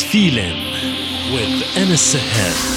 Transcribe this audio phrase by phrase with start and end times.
[0.00, 0.56] Feeling
[1.32, 2.71] with Anas Sahel.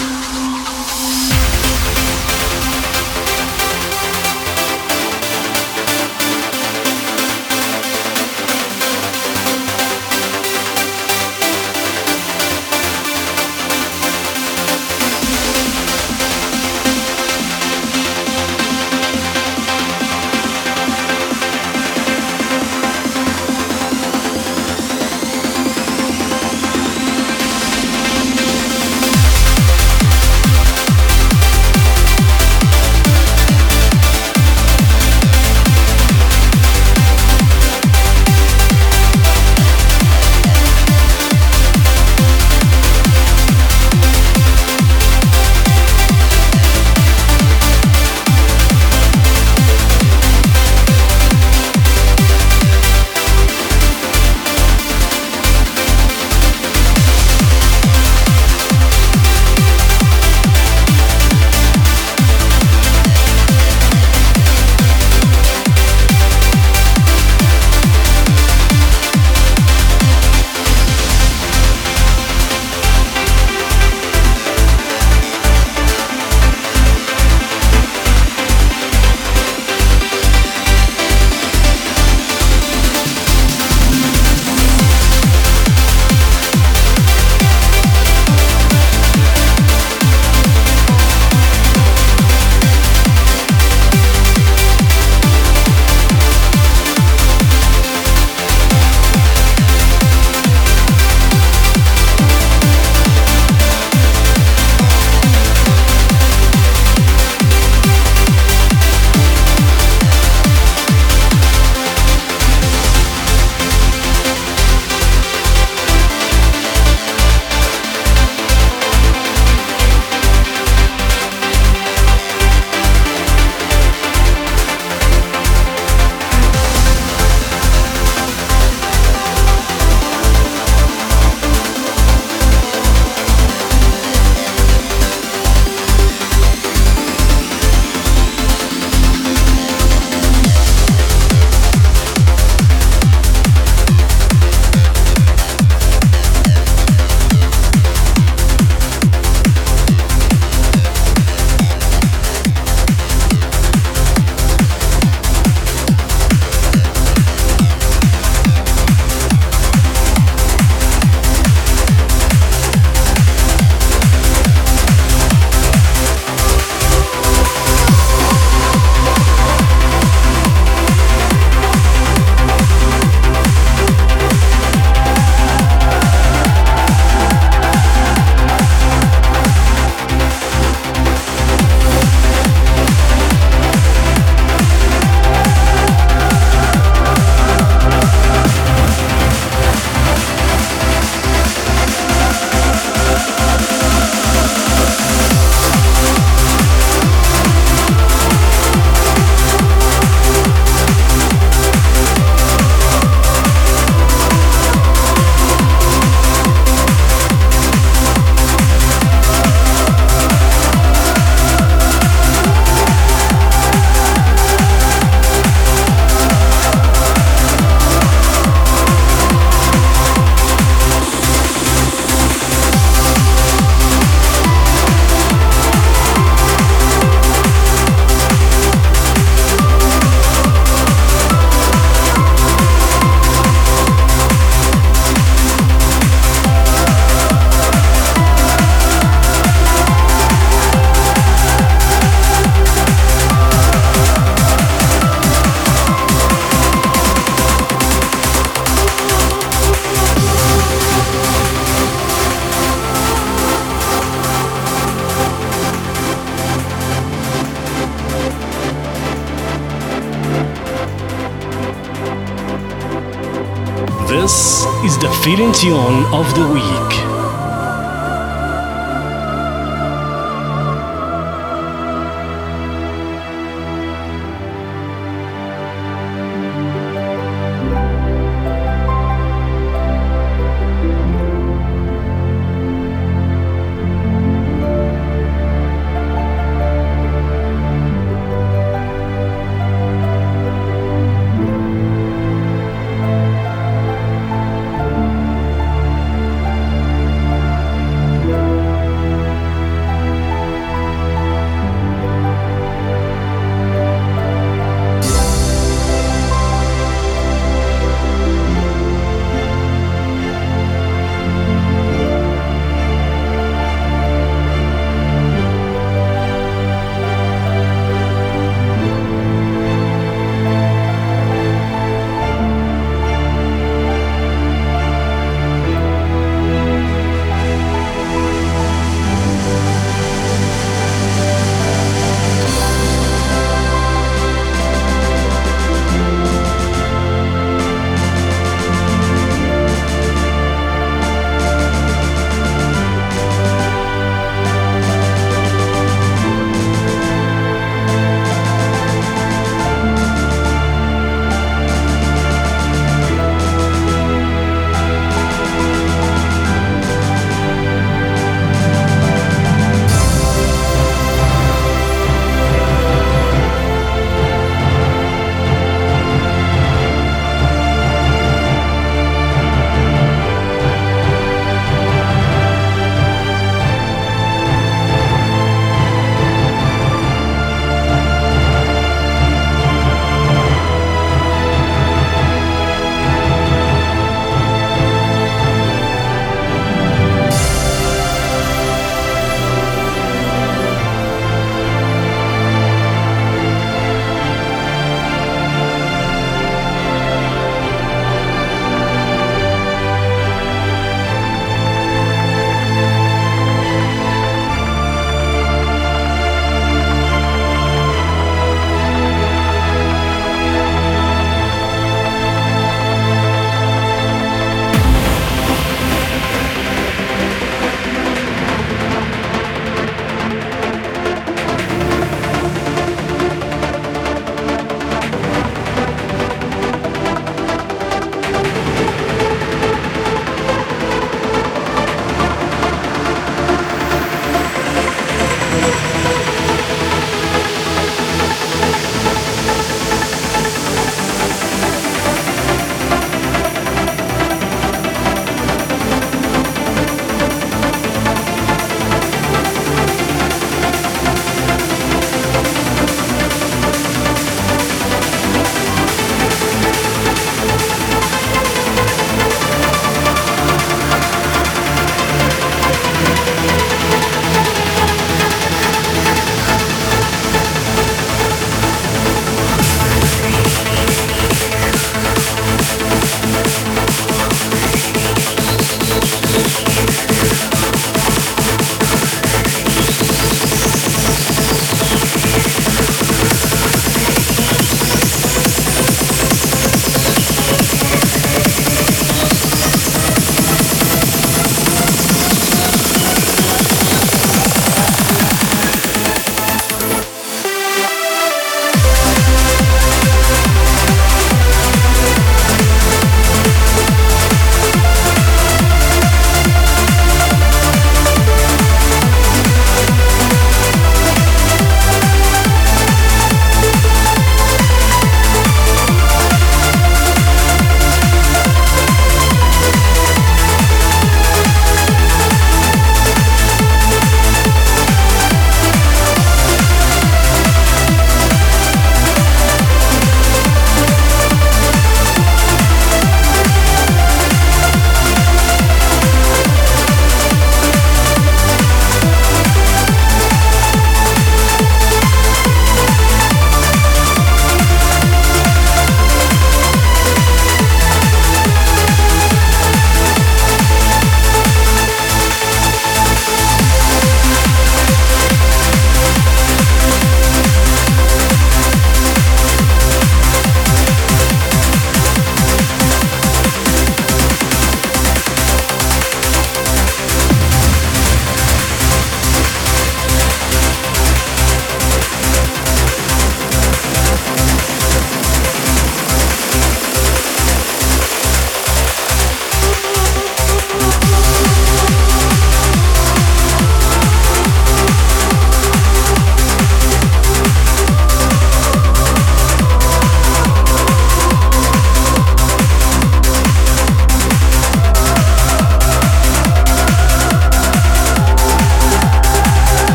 [265.25, 267.14] Feeling tune of the week.